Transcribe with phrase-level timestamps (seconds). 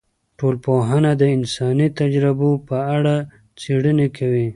[0.39, 3.15] ټولنپوهنه د انساني تجربو په اړه
[3.59, 4.47] څیړنې کوي.